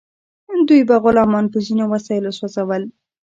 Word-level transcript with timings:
دوی 0.67 0.81
به 0.89 0.95
غلامان 1.03 1.45
په 1.53 1.57
ځینو 1.65 1.83
وسایلو 1.93 2.31
سوځول. 2.39 2.83